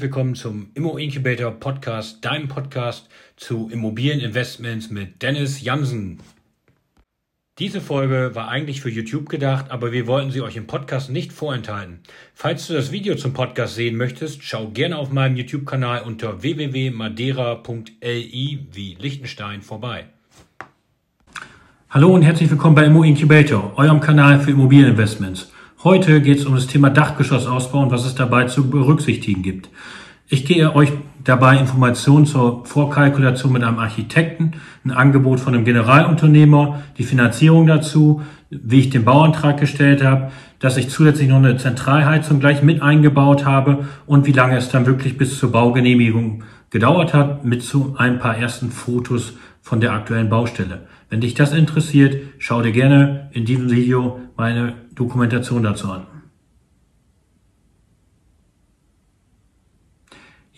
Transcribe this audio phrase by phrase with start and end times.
[0.00, 6.20] Herzlich willkommen zum Immo Incubator Podcast, deinem Podcast zu Immobilieninvestments mit Dennis Jansen.
[7.58, 11.34] Diese Folge war eigentlich für YouTube gedacht, aber wir wollten sie euch im Podcast nicht
[11.34, 11.98] vorenthalten.
[12.32, 18.66] Falls du das Video zum Podcast sehen möchtest, schau gerne auf meinem YouTube-Kanal unter www.madeira.li
[18.72, 20.06] wie Liechtenstein vorbei.
[21.90, 25.52] Hallo und herzlich willkommen bei Immo Incubator, eurem Kanal für Immobilieninvestments.
[25.82, 29.70] Heute geht es um das Thema Dachgeschossausbau und was es dabei zu berücksichtigen gibt.
[30.28, 30.92] Ich gehe euch
[31.24, 34.52] dabei Informationen zur Vorkalkulation mit einem Architekten,
[34.84, 40.76] ein Angebot von einem Generalunternehmer, die Finanzierung dazu, wie ich den Bauantrag gestellt habe, dass
[40.76, 45.16] ich zusätzlich noch eine Zentralheizung gleich mit eingebaut habe und wie lange es dann wirklich
[45.16, 50.89] bis zur Baugenehmigung gedauert hat, mit so ein paar ersten Fotos von der aktuellen Baustelle.
[51.10, 56.06] Wenn dich das interessiert, schau dir gerne in diesem Video meine Dokumentation dazu an.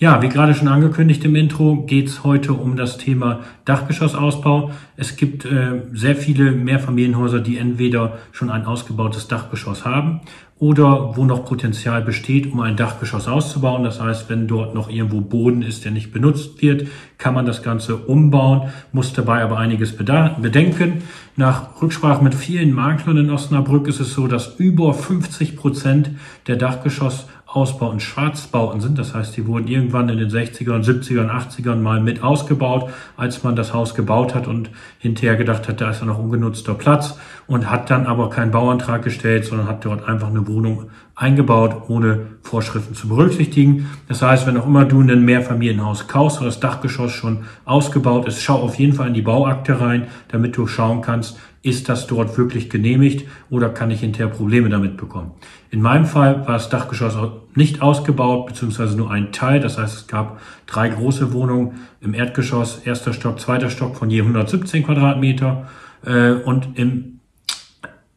[0.02, 4.72] Ja, wie gerade schon angekündigt im Intro, geht es heute um das Thema Dachgeschossausbau.
[4.96, 10.22] Es gibt äh, sehr viele Mehrfamilienhäuser, die entweder schon ein ausgebautes Dachgeschoss haben
[10.58, 13.84] oder wo noch Potenzial besteht, um ein Dachgeschoss auszubauen.
[13.84, 17.62] Das heißt, wenn dort noch irgendwo Boden ist, der nicht benutzt wird, kann man das
[17.62, 21.02] Ganze umbauen, muss dabei aber einiges bedenken.
[21.36, 26.10] Nach Rücksprache mit vielen Maklern in Osnabrück ist es so, dass über 50 Prozent
[26.48, 28.98] der Dachgeschoss Ausbauten Schwarzbauten sind.
[28.98, 33.56] Das heißt, die wurden irgendwann in den 60ern, 70ern, 80ern mal mit ausgebaut, als man
[33.56, 37.70] das Haus gebaut hat und hinterher gedacht hat, da ist ja noch ungenutzter Platz und
[37.70, 40.90] hat dann aber keinen Bauantrag gestellt, sondern hat dort einfach eine Wohnung
[41.22, 43.88] eingebaut, ohne Vorschriften zu berücksichtigen.
[44.08, 48.42] Das heißt, wenn auch immer du ein Mehrfamilienhaus kaufst oder das Dachgeschoss schon ausgebaut ist,
[48.42, 52.36] schau auf jeden Fall in die Bauakte rein, damit du schauen kannst, ist das dort
[52.36, 55.30] wirklich genehmigt oder kann ich hinterher Probleme damit bekommen.
[55.70, 57.16] In meinem Fall war das Dachgeschoss
[57.54, 59.60] nicht ausgebaut, beziehungsweise nur ein Teil.
[59.60, 64.22] Das heißt, es gab drei große Wohnungen im Erdgeschoss, erster Stock, zweiter Stock von je
[64.22, 65.68] 117 Quadratmeter
[66.04, 67.11] äh, und im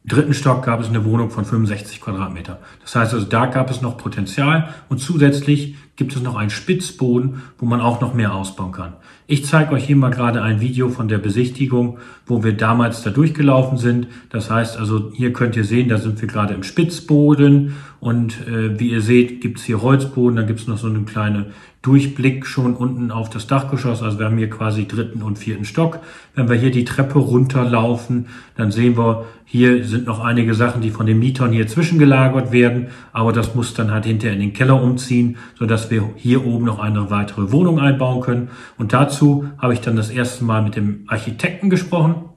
[0.07, 2.59] dritten Stock gab es eine Wohnung von 65 Quadratmeter.
[2.81, 7.41] Das heißt also, da gab es noch Potenzial und zusätzlich gibt es noch einen Spitzboden,
[7.57, 8.93] wo man auch noch mehr ausbauen kann.
[9.27, 13.09] Ich zeige euch hier mal gerade ein Video von der Besichtigung, wo wir damals da
[13.09, 14.07] durchgelaufen sind.
[14.29, 18.79] Das heißt also, hier könnt ihr sehen, da sind wir gerade im Spitzboden und äh,
[18.79, 21.47] wie ihr seht, gibt es hier Holzboden, da gibt es noch so eine kleine
[21.85, 24.01] Durchblick schon unten auf das Dachgeschoss.
[24.01, 25.99] Also wir haben hier quasi dritten und vierten Stock.
[26.33, 28.25] Wenn wir hier die Treppe runterlaufen,
[28.55, 32.87] dann sehen wir, hier sind noch einige Sachen, die von den Mietern hier zwischengelagert werden.
[33.13, 36.79] Aber das muss dann halt hinterher in den Keller umziehen, sodass wir hier oben noch
[36.79, 38.49] eine weitere Wohnung einbauen können.
[38.79, 42.34] Und dazu habe ich dann das erste Mal mit dem Architekten gesprochen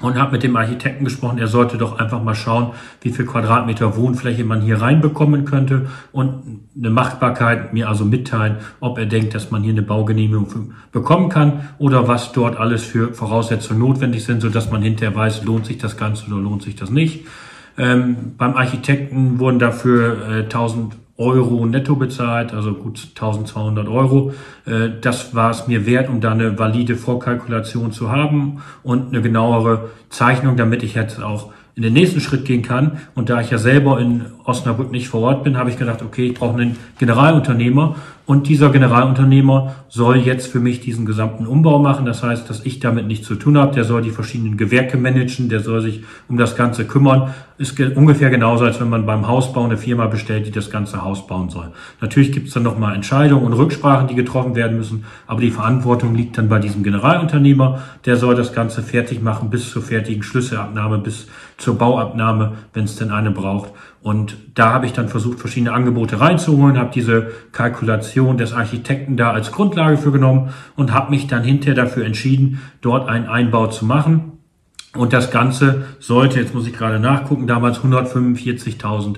[0.00, 2.72] und habe mit dem Architekten gesprochen, er sollte doch einfach mal schauen,
[3.02, 8.98] wie viel Quadratmeter Wohnfläche man hier reinbekommen könnte und eine Machbarkeit mir also mitteilen, ob
[8.98, 13.80] er denkt, dass man hier eine Baugenehmigung bekommen kann oder was dort alles für Voraussetzungen
[13.80, 16.90] notwendig sind, so dass man hinterher weiß, lohnt sich das Ganze oder lohnt sich das
[16.90, 17.26] nicht.
[17.78, 24.32] Ähm, beim Architekten wurden dafür äh, 1000 Euro netto bezahlt, also gut 1200 Euro.
[24.66, 29.22] Äh, das war es mir wert, um da eine valide Vorkalkulation zu haben und eine
[29.22, 32.98] genauere Zeichnung, damit ich jetzt auch in den nächsten Schritt gehen kann.
[33.14, 36.26] Und da ich ja selber in Osnabrück nicht vor Ort bin, habe ich gedacht, okay,
[36.26, 37.96] ich brauche einen Generalunternehmer.
[38.24, 42.06] Und dieser Generalunternehmer soll jetzt für mich diesen gesamten Umbau machen.
[42.06, 43.74] Das heißt, dass ich damit nichts zu tun habe.
[43.74, 47.34] Der soll die verschiedenen Gewerke managen, der soll sich um das Ganze kümmern.
[47.58, 51.26] Ist ungefähr genauso, als wenn man beim Hausbau eine Firma bestellt, die das ganze Haus
[51.26, 51.72] bauen soll.
[52.00, 56.14] Natürlich gibt es dann nochmal Entscheidungen und Rücksprachen, die getroffen werden müssen, aber die Verantwortung
[56.14, 57.82] liegt dann bei diesem Generalunternehmer.
[58.06, 61.26] Der soll das Ganze fertig machen bis zur fertigen Schlüsselabnahme, bis
[61.58, 63.72] zur Bauabnahme, wenn es denn eine braucht.
[64.02, 69.32] Und da habe ich dann versucht, verschiedene Angebote reinzuholen, habe diese Kalkulation des Architekten da
[69.32, 73.84] als Grundlage für genommen und habe mich dann hinterher dafür entschieden, dort einen Einbau zu
[73.84, 74.32] machen.
[74.94, 79.16] Und das Ganze sollte, jetzt muss ich gerade nachgucken, damals 145.000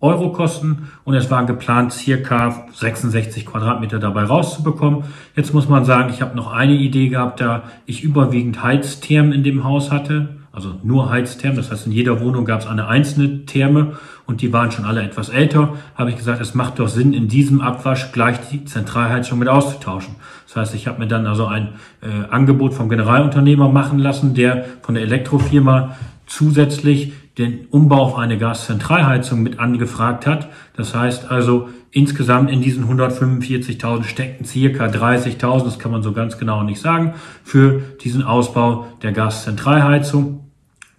[0.00, 5.04] Euro kosten und es waren geplant, circa 66 Quadratmeter dabei rauszubekommen.
[5.36, 9.44] Jetzt muss man sagen, ich habe noch eine Idee gehabt, da ich überwiegend Heizthermen in
[9.44, 11.56] dem Haus hatte also nur Heizthermen.
[11.56, 13.98] Das heißt, in jeder Wohnung gab es eine einzelne Therme
[14.30, 15.74] und die waren schon alle etwas älter.
[15.96, 20.14] Habe ich gesagt, es macht doch Sinn, in diesem Abwasch gleich die Zentralheizung mit auszutauschen.
[20.46, 24.64] Das heißt, ich habe mir dann also ein äh, Angebot vom Generalunternehmer machen lassen, der
[24.82, 25.96] von der Elektrofirma
[26.26, 30.48] zusätzlich den Umbau auf eine Gaszentralheizung mit angefragt hat.
[30.76, 36.38] Das heißt also, insgesamt in diesen 145.000 steckten circa 30.000, das kann man so ganz
[36.38, 40.49] genau nicht sagen, für diesen Ausbau der Gaszentralheizung.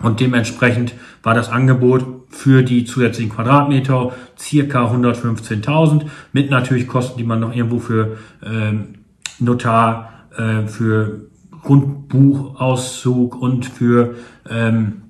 [0.01, 0.93] Und dementsprechend
[1.23, 7.55] war das Angebot für die zusätzlichen Quadratmeter circa 115.000 mit natürlich Kosten, die man noch
[7.55, 8.95] irgendwo für ähm,
[9.39, 11.27] Notar, äh, für
[11.63, 14.15] Grundbuchauszug und für
[14.49, 15.01] ähm,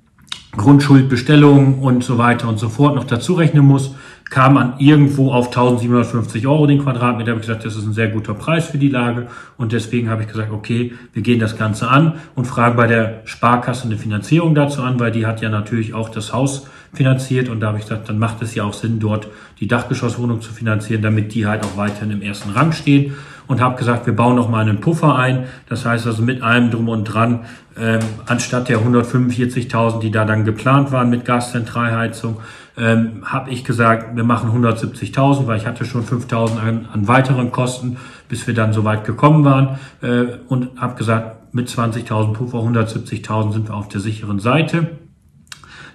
[0.57, 3.95] Grundschuldbestellung und so weiter und so fort noch dazu rechnen muss,
[4.31, 7.33] kam man irgendwo auf 1750 Euro den Quadratmeter.
[7.33, 10.29] Ich gesagt, das ist ein sehr guter Preis für die Lage und deswegen habe ich
[10.29, 14.83] gesagt, okay, wir gehen das Ganze an und fragen bei der Sparkasse eine Finanzierung dazu
[14.83, 18.07] an, weil die hat ja natürlich auch das Haus finanziert und da habe ich gesagt,
[18.07, 19.27] dann macht es ja auch Sinn, dort
[19.59, 23.13] die Dachgeschosswohnung zu finanzieren, damit die halt auch weiterhin im ersten Rang stehen
[23.47, 25.45] und habe gesagt, wir bauen noch mal einen Puffer ein.
[25.67, 27.41] Das heißt also mit allem drum und dran,
[27.77, 32.37] ähm, anstatt der 145.000, die da dann geplant waren mit Gaszentralheizung,
[32.81, 37.51] ähm, habe ich gesagt, wir machen 170.000, weil ich hatte schon 5.000 an, an, weiteren
[37.51, 37.97] Kosten,
[38.27, 43.53] bis wir dann so weit gekommen waren äh, und habe gesagt, mit 20.000 Puffer, 170.000
[43.53, 44.97] sind wir auf der sicheren Seite.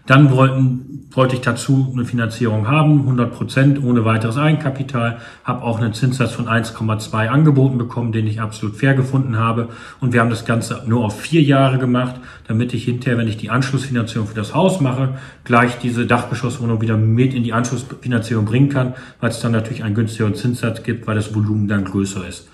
[0.06, 5.80] Dann wollten, wollte ich dazu eine Finanzierung haben, 100 Prozent ohne weiteres Eigenkapital, habe auch
[5.80, 9.70] einen Zinssatz von 1,2 angeboten bekommen, den ich absolut fair gefunden habe.
[10.00, 12.14] Und wir haben das Ganze nur auf vier Jahre gemacht,
[12.46, 16.96] damit ich hinterher, wenn ich die Anschlussfinanzierung für das Haus mache, gleich diese Dachgeschosswohnung wieder
[16.96, 21.16] mit in die Anschlussfinanzierung bringen kann, weil es dann natürlich einen günstigeren Zinssatz gibt, weil
[21.16, 22.48] das Volumen dann größer ist.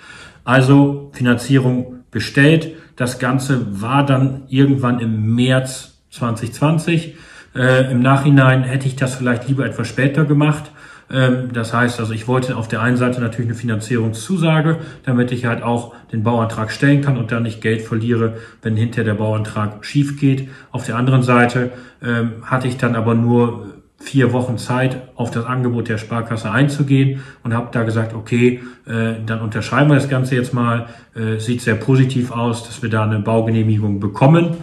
[0.44, 2.76] Also Finanzierung bestellt.
[2.96, 7.14] Das Ganze war dann irgendwann im März 2020.
[7.54, 10.70] Äh, Im Nachhinein hätte ich das vielleicht lieber etwas später gemacht.
[11.10, 15.44] Ähm, das heißt also, ich wollte auf der einen Seite natürlich eine Finanzierungszusage, damit ich
[15.44, 19.84] halt auch den Bauantrag stellen kann und dann nicht Geld verliere, wenn hinter der Bauantrag
[19.84, 20.48] schief geht.
[20.70, 21.70] Auf der anderen Seite
[22.02, 23.66] ähm, hatte ich dann aber nur
[23.98, 29.14] vier Wochen Zeit, auf das Angebot der Sparkasse einzugehen und habe da gesagt, okay, äh,
[29.24, 30.86] dann unterschreiben wir das Ganze jetzt mal.
[31.14, 34.56] Äh, sieht sehr positiv aus, dass wir da eine Baugenehmigung bekommen.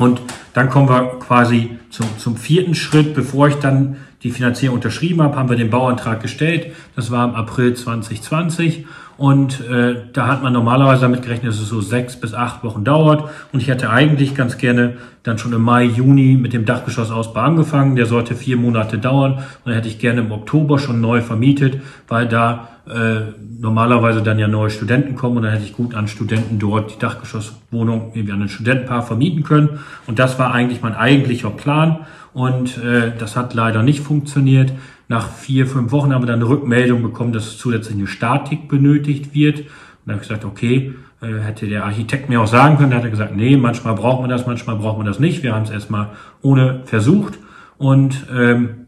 [0.00, 0.22] Und
[0.54, 3.14] dann kommen wir quasi zum, zum vierten Schritt.
[3.14, 6.72] Bevor ich dann die Finanzierung unterschrieben habe, haben wir den Bauantrag gestellt.
[6.96, 8.86] Das war im April 2020.
[9.20, 12.84] Und äh, da hat man normalerweise damit gerechnet, dass es so sechs bis acht Wochen
[12.84, 13.28] dauert.
[13.52, 14.94] Und ich hätte eigentlich ganz gerne
[15.24, 17.96] dann schon im Mai, Juni mit dem Dachgeschossausbau angefangen.
[17.96, 19.34] Der sollte vier Monate dauern.
[19.34, 24.38] Und dann hätte ich gerne im Oktober schon neu vermietet, weil da äh, normalerweise dann
[24.38, 28.32] ja neue Studenten kommen und dann hätte ich gut an Studenten dort die Dachgeschosswohnung irgendwie
[28.32, 29.80] an ein Studentenpaar vermieten können.
[30.06, 34.72] Und das war eigentlich mein eigentlicher Plan und äh, das hat leider nicht funktioniert.
[35.10, 39.34] Nach vier, fünf Wochen haben wir dann eine Rückmeldung bekommen, dass zusätzlich eine Statik benötigt
[39.34, 39.58] wird.
[39.58, 39.66] Und
[40.06, 43.10] dann habe ich gesagt, okay, äh, hätte der Architekt mir auch sagen können, hat er
[43.10, 45.42] gesagt, nee, manchmal braucht man das, manchmal braucht man das nicht.
[45.42, 46.10] Wir haben es erstmal
[46.42, 47.40] ohne versucht
[47.76, 48.86] und ähm,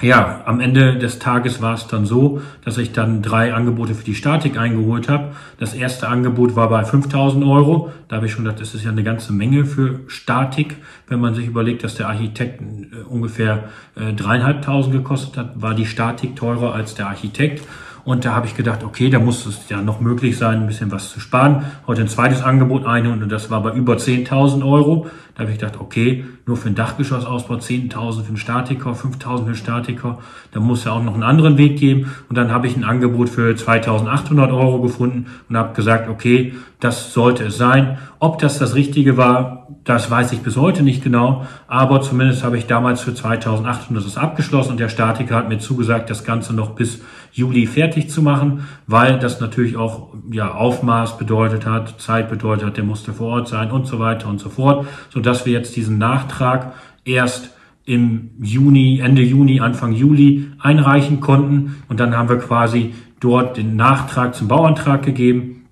[0.00, 4.04] ja, am Ende des Tages war es dann so, dass ich dann drei Angebote für
[4.04, 5.32] die Statik eingeholt habe.
[5.58, 7.92] Das erste Angebot war bei 5000 Euro.
[8.06, 10.76] Da habe ich schon gedacht, das ist ja eine ganze Menge für Statik.
[11.08, 13.64] Wenn man sich überlegt, dass der Architekt äh, ungefähr
[13.96, 17.66] äh, dreieinhalbtausend gekostet hat, war die Statik teurer als der Architekt.
[18.08, 20.90] Und da habe ich gedacht, okay, da muss es ja noch möglich sein, ein bisschen
[20.90, 21.66] was zu sparen.
[21.86, 25.08] Heute ein zweites Angebot ein und das war bei über 10.000 Euro.
[25.34, 29.44] Da habe ich gedacht, okay, nur für einen Dachgeschossausbau 10.000 für einen Statiker, 5.000 für
[29.44, 30.18] einen Statiker.
[30.52, 32.10] Da muss ja auch noch einen anderen Weg geben.
[32.30, 37.12] Und dann habe ich ein Angebot für 2.800 Euro gefunden und habe gesagt, okay, das
[37.12, 37.98] sollte es sein.
[38.20, 41.46] Ob das das Richtige war, das weiß ich bis heute nicht genau.
[41.66, 46.10] Aber zumindest habe ich damals für 2.800 das abgeschlossen und der Statiker hat mir zugesagt,
[46.10, 47.00] das Ganze noch bis
[47.32, 52.76] Juli fertig zu machen, weil das natürlich auch ja, Aufmaß bedeutet hat, Zeit bedeutet hat,
[52.76, 55.76] der musste vor Ort sein und so weiter und so fort, so dass wir jetzt
[55.76, 57.50] diesen Nachtrag erst
[57.84, 61.82] im Juni, Ende Juni, Anfang Juli einreichen konnten.
[61.88, 65.67] Und dann haben wir quasi dort den Nachtrag zum Bauantrag gegeben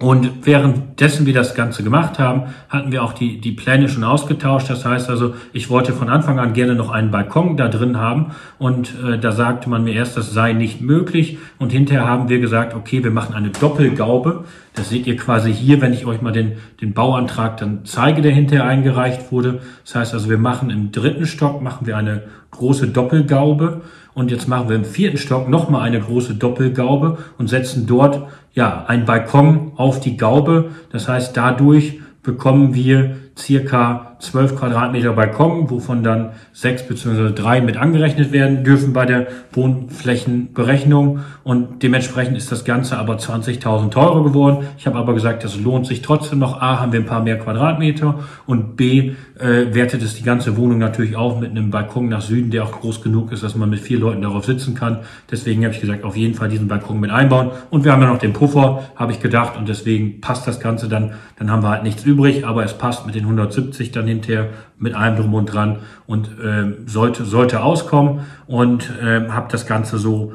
[0.00, 4.68] und währenddessen wir das Ganze gemacht haben, hatten wir auch die, die Pläne schon ausgetauscht.
[4.68, 8.32] Das heißt also, ich wollte von Anfang an gerne noch einen Balkon da drin haben.
[8.58, 11.38] Und äh, da sagte man mir erst, das sei nicht möglich.
[11.58, 14.44] Und hinterher haben wir gesagt, okay, wir machen eine Doppelgaube.
[14.74, 18.32] Das seht ihr quasi hier, wenn ich euch mal den, den Bauantrag dann zeige, der
[18.32, 19.60] hinterher eingereicht wurde.
[19.84, 23.82] Das heißt also, wir machen im dritten Stock, machen wir eine große Doppelgaube.
[24.14, 28.84] Und jetzt machen wir im vierten Stock nochmal eine große Doppelgaube und setzen dort ja
[28.86, 30.70] einen Balkon auf die Gaube.
[30.90, 37.76] Das heißt, dadurch bekommen wir circa 12 Quadratmeter Balkon, wovon dann sechs beziehungsweise drei mit
[37.76, 41.20] angerechnet werden dürfen bei der Wohnflächenberechnung.
[41.42, 44.66] Und dementsprechend ist das Ganze aber 20.000 teurer geworden.
[44.78, 46.60] Ich habe aber gesagt, das lohnt sich trotzdem noch.
[46.60, 50.78] A, haben wir ein paar mehr Quadratmeter und B, äh, wertet es die ganze Wohnung
[50.78, 53.80] natürlich auf mit einem Balkon nach Süden, der auch groß genug ist, dass man mit
[53.80, 54.98] vier Leuten darauf sitzen kann.
[55.30, 57.50] Deswegen habe ich gesagt, auf jeden Fall diesen Balkon mit einbauen.
[57.70, 59.56] Und wir haben ja noch den Puffer, habe ich gedacht.
[59.58, 61.12] Und deswegen passt das Ganze dann.
[61.38, 64.06] Dann haben wir halt nichts übrig, aber es passt mit den 160 und 170 dann
[64.06, 69.66] hinterher mit allem drum und dran und äh, sollte, sollte auskommen und äh, habe das
[69.66, 70.32] Ganze so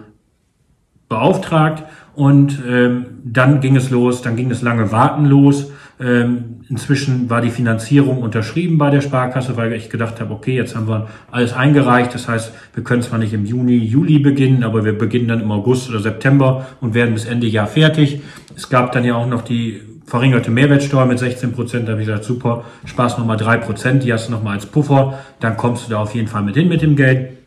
[1.08, 1.84] beauftragt
[2.16, 5.72] und ähm, dann ging es los, dann ging es lange Warten los.
[6.02, 10.76] Ähm, inzwischen war die Finanzierung unterschrieben bei der Sparkasse, weil ich gedacht habe, okay, jetzt
[10.76, 12.14] haben wir alles eingereicht.
[12.14, 15.52] Das heißt, wir können zwar nicht im Juni, Juli beginnen, aber wir beginnen dann im
[15.52, 18.22] August oder September und werden bis Ende Jahr fertig.
[18.56, 21.88] Es gab dann ja auch noch die verringerte Mehrwertsteuer mit 16 Prozent.
[21.88, 25.20] Da habe ich gesagt, super, Spaß nochmal drei Prozent, die hast du nochmal als Puffer.
[25.40, 27.38] Dann kommst du da auf jeden Fall mit hin mit dem Geld.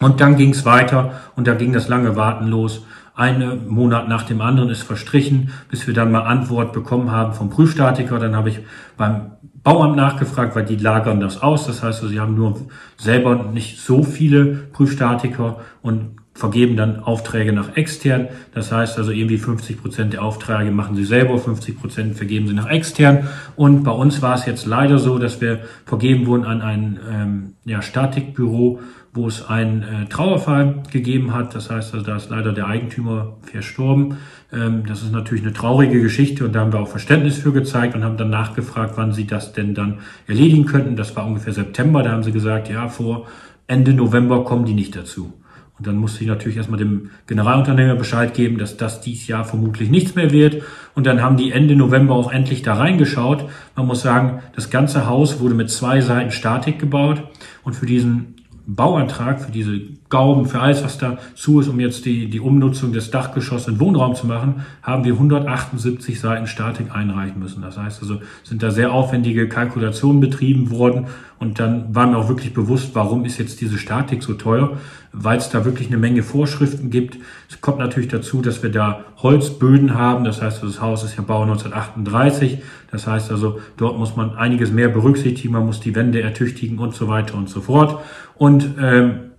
[0.00, 2.84] Und dann ging es weiter und da ging das lange Warten los.
[3.14, 7.50] Ein Monat nach dem anderen ist verstrichen, bis wir dann mal Antwort bekommen haben vom
[7.50, 8.18] Prüfstatiker.
[8.18, 8.60] Dann habe ich
[8.96, 11.66] beim Bauamt nachgefragt, weil die lagern das aus.
[11.66, 12.58] Das heißt, sie haben nur
[12.96, 18.28] selber nicht so viele Prüfstatiker und vergeben dann Aufträge nach extern.
[18.54, 22.54] Das heißt also irgendwie 50 Prozent der Aufträge machen sie selber, 50 Prozent vergeben sie
[22.54, 23.28] nach extern.
[23.56, 27.52] Und bei uns war es jetzt leider so, dass wir vergeben wurden an ein ähm,
[27.66, 28.80] ja, Statikbüro,
[29.12, 31.54] wo es einen äh, Trauerfall gegeben hat.
[31.54, 34.16] Das heißt also, da ist leider der Eigentümer verstorben.
[34.50, 37.94] Ähm, das ist natürlich eine traurige Geschichte und da haben wir auch Verständnis für gezeigt
[37.94, 40.96] und haben dann nachgefragt, wann sie das denn dann erledigen könnten.
[40.96, 42.02] Das war ungefähr September.
[42.02, 43.26] Da haben sie gesagt, ja, vor
[43.66, 45.34] Ende November kommen die nicht dazu.
[45.80, 49.88] Und dann musste ich natürlich erstmal dem Generalunternehmer Bescheid geben, dass das dies Jahr vermutlich
[49.88, 50.62] nichts mehr wird.
[50.94, 53.48] Und dann haben die Ende November auch endlich da reingeschaut.
[53.76, 57.22] Man muss sagen, das ganze Haus wurde mit zwei Seiten Statik gebaut.
[57.62, 58.34] Und für diesen
[58.66, 63.12] Bauantrag, für diese Gauben, für alles, was dazu ist, um jetzt die, die Umnutzung des
[63.12, 67.62] Dachgeschosses in Wohnraum zu machen, haben wir 178 Seiten Statik einreichen müssen.
[67.62, 71.06] Das heißt also, sind da sehr aufwendige Kalkulationen betrieben worden
[71.38, 74.76] und dann war mir auch wirklich bewusst, warum ist jetzt diese Statik so teuer,
[75.12, 77.16] weil es da wirklich eine Menge Vorschriften gibt.
[77.48, 80.24] Es kommt natürlich dazu, dass wir da Holzböden haben.
[80.24, 82.62] Das heißt, das Haus ist ja Bau 1938.
[82.90, 85.52] Das heißt also, dort muss man einiges mehr berücksichtigen.
[85.52, 88.02] Man muss die Wände ertüchtigen und so weiter und so fort.
[88.36, 89.29] Und ähm,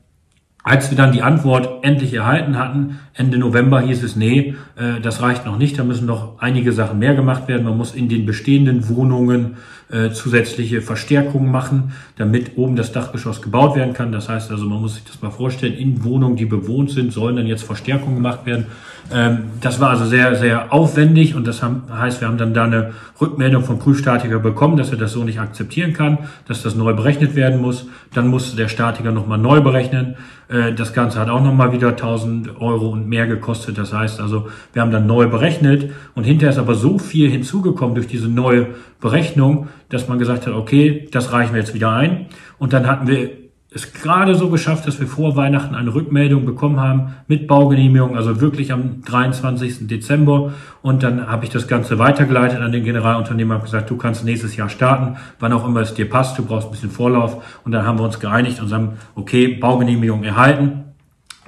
[0.64, 5.22] als wir dann die Antwort endlich erhalten hatten, Ende November hieß es, nee, äh, das
[5.22, 7.64] reicht noch nicht, da müssen noch einige Sachen mehr gemacht werden.
[7.64, 9.58] Man muss in den bestehenden Wohnungen
[9.92, 14.12] äh, zusätzliche Verstärkungen machen, damit oben das Dachgeschoss gebaut werden kann.
[14.12, 17.36] Das heißt also, man muss sich das mal vorstellen, in Wohnungen, die bewohnt sind, sollen
[17.36, 18.68] dann jetzt Verstärkungen gemacht werden.
[19.12, 22.94] Ähm, das war also sehr, sehr aufwendig und das heißt, wir haben dann da eine
[23.20, 27.36] Rückmeldung vom Prüfstatiker bekommen, dass er das so nicht akzeptieren kann, dass das neu berechnet
[27.36, 27.88] werden muss.
[28.14, 30.16] Dann musste der Statiker nochmal neu berechnen.
[30.52, 33.78] Äh, das Ganze hat auch nochmal wieder 1000 Euro und mehr gekostet.
[33.78, 37.96] Das heißt also, wir haben dann neu berechnet und hinterher ist aber so viel hinzugekommen
[37.96, 38.68] durch diese neue
[39.00, 42.28] Berechnung, dass man gesagt hat, okay, das reichen wir jetzt wieder ein.
[42.60, 43.41] Und dann hatten wir
[43.74, 48.42] es gerade so geschafft, dass wir vor Weihnachten eine Rückmeldung bekommen haben mit Baugenehmigung, also
[48.42, 49.88] wirklich am 23.
[49.88, 50.52] Dezember.
[50.82, 54.58] Und dann habe ich das Ganze weitergeleitet an den Generalunternehmer und gesagt, du kannst nächstes
[54.58, 57.62] Jahr starten, wann auch immer es dir passt, du brauchst ein bisschen Vorlauf.
[57.64, 60.91] Und dann haben wir uns geeinigt und sagen, okay, Baugenehmigung erhalten.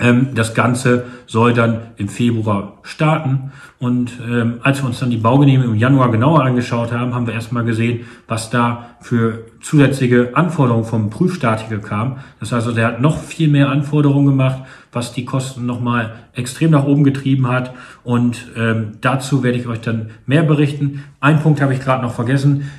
[0.04, 3.54] Ähm, das Ganze soll dann im Februar starten.
[3.80, 7.34] Und ähm, als wir uns dann die Baugenehmigung im Januar genauer angeschaut haben, haben wir
[7.34, 12.18] erstmal gesehen, was da für zusätzliche Anforderungen vom Prüfstatiker kamen.
[12.42, 14.64] Das heißt, also, der hat noch viel mehr Anforderungen gemacht,
[14.94, 17.74] was die Kosten nochmal extrem nach oben getrieben hat.
[18.04, 21.04] Und ähm, dazu werde ich euch dann mehr berichten.
[21.20, 22.70] Ein Punkt habe ich gerade noch vergessen.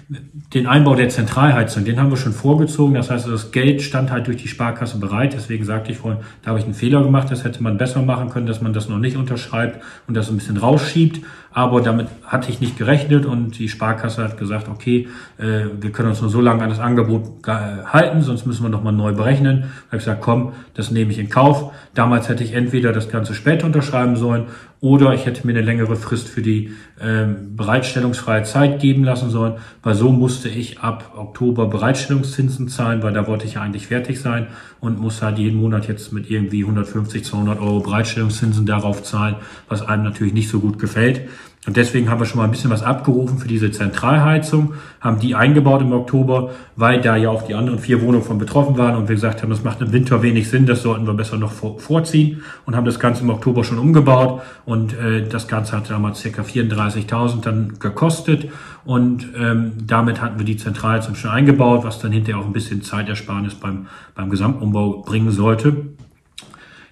[0.53, 2.95] Den Einbau der Zentralheizung, den haben wir schon vorgezogen.
[2.95, 5.35] Das heißt, das Geld stand halt durch die Sparkasse bereit.
[5.35, 7.31] Deswegen sagte ich vorhin, da habe ich einen Fehler gemacht.
[7.31, 10.37] Das hätte man besser machen können, dass man das noch nicht unterschreibt und das ein
[10.37, 11.25] bisschen rausschiebt.
[11.57, 15.07] Aber damit hatte ich nicht gerechnet und die Sparkasse hat gesagt, okay,
[15.39, 18.93] äh, wir können uns nur so lange an das Angebot halten, sonst müssen wir nochmal
[18.93, 19.61] neu berechnen.
[19.61, 21.73] Da habe ich gesagt, komm, das nehme ich in Kauf.
[21.95, 24.47] Damals hätte ich entweder das Ganze später unterschreiben sollen
[24.85, 29.55] oder ich hätte mir eine längere Frist für die ähm, bereitstellungsfreie Zeit geben lassen sollen,
[29.83, 34.21] weil so musste ich ab Oktober Bereitstellungszinsen zahlen, weil da wollte ich ja eigentlich fertig
[34.21, 34.49] sein
[34.81, 39.37] und muss halt jeden Monat jetzt mit irgendwie 150, 200 Euro Bereitstellungszinsen darauf zahlen,
[39.71, 41.31] was einem natürlich nicht so gut gefällt.
[41.67, 45.35] Und deswegen haben wir schon mal ein bisschen was abgerufen für diese Zentralheizung, haben die
[45.35, 49.09] eingebaut im Oktober, weil da ja auch die anderen vier Wohnungen von betroffen waren und
[49.09, 52.43] wir gesagt haben, das macht im Winter wenig Sinn, das sollten wir besser noch vorziehen
[52.67, 56.43] und haben das Ganze im Oktober schon umgebaut und äh, das Ganze hat damals ca.
[56.43, 58.51] 34.000 dann gekostet
[58.85, 62.83] und ähm, damit hatten wir die Zentralheizung schon eingebaut, was dann hinterher auch ein bisschen
[62.83, 65.94] Zeitersparnis beim, beim Gesamtumbau bringen sollte.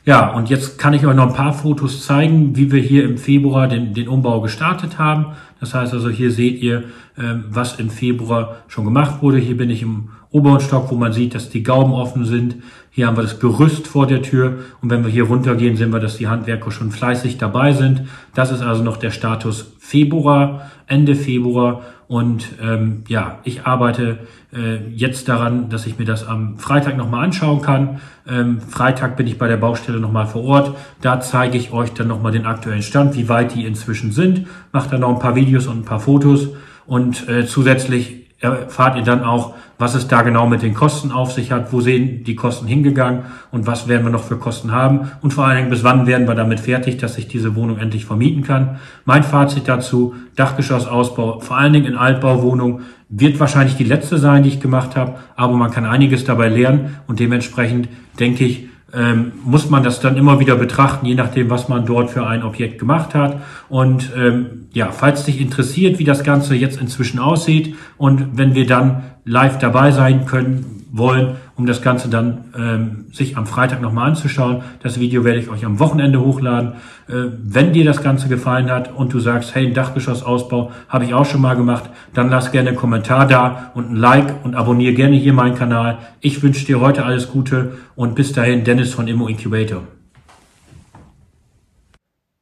[0.04, 3.18] Ja, und jetzt kann ich euch noch ein paar Fotos zeigen, wie wir hier im
[3.18, 5.26] Februar den, den Umbau gestartet haben.
[5.60, 6.84] Das heißt also, hier seht ihr,
[7.16, 9.38] ähm, was im Februar schon gemacht wurde.
[9.38, 12.56] Hier bin ich im oberen Stock, wo man sieht, dass die Gauben offen sind.
[12.90, 16.00] Hier haben wir das Gerüst vor der Tür und wenn wir hier runtergehen, sehen wir,
[16.00, 18.02] dass die Handwerker schon fleißig dabei sind.
[18.34, 21.82] Das ist also noch der Status Februar, Ende Februar
[22.12, 24.18] und ähm, ja, ich arbeite
[24.52, 28.02] äh, jetzt daran, dass ich mir das am Freitag nochmal anschauen kann.
[28.28, 30.76] Ähm, Freitag bin ich bei der Baustelle nochmal vor Ort.
[31.00, 34.46] Da zeige ich euch dann nochmal den aktuellen Stand, wie weit die inzwischen sind.
[34.72, 36.48] Mache dann noch ein paar Videos und ein paar Fotos
[36.84, 41.32] und äh, zusätzlich erfahrt ihr dann auch, was es da genau mit den Kosten auf
[41.32, 45.10] sich hat, wo sind die Kosten hingegangen und was werden wir noch für Kosten haben
[45.22, 48.04] und vor allen Dingen, bis wann werden wir damit fertig, dass ich diese Wohnung endlich
[48.04, 48.78] vermieten kann.
[49.04, 54.50] Mein Fazit dazu, Dachgeschossausbau, vor allen Dingen in Altbauwohnungen, wird wahrscheinlich die letzte sein, die
[54.50, 59.70] ich gemacht habe, aber man kann einiges dabei lernen und dementsprechend denke ich, ähm, muss
[59.70, 63.14] man das dann immer wieder betrachten, je nachdem, was man dort für ein Objekt gemacht
[63.14, 63.40] hat.
[63.68, 68.66] Und ähm, ja, falls dich interessiert, wie das Ganze jetzt inzwischen aussieht und wenn wir
[68.66, 74.08] dann live dabei sein können, wollen, um das Ganze dann ähm, sich am Freitag nochmal
[74.08, 74.62] anzuschauen.
[74.82, 76.74] Das Video werde ich euch am Wochenende hochladen.
[77.08, 81.26] Äh, wenn dir das Ganze gefallen hat und du sagst, hey, Dachgeschossausbau habe ich auch
[81.26, 85.16] schon mal gemacht, dann lass gerne einen Kommentar da und ein Like und abonniere gerne
[85.16, 85.98] hier meinen Kanal.
[86.20, 89.82] Ich wünsche dir heute alles Gute und bis dahin, Dennis von Immo Incubator.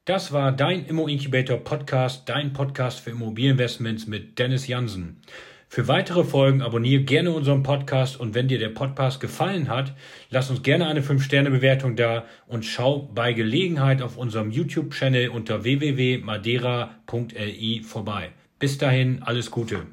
[0.06, 5.20] Das war dein Immo Incubator Podcast, dein Podcast für Immobilieninvestments mit Dennis Jansen.
[5.72, 9.94] Für weitere Folgen abonniere gerne unseren Podcast und wenn dir der Podcast gefallen hat,
[10.28, 17.82] lass uns gerne eine 5-Sterne-Bewertung da und schau bei Gelegenheit auf unserem YouTube-Channel unter www.madeira.li
[17.84, 18.32] vorbei.
[18.58, 19.86] Bis dahin, alles Gute.